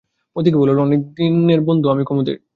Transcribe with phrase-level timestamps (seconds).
[0.35, 2.37] মতিকে বলিল, অনেক দিনের বন্ধু আমি কুমুদের।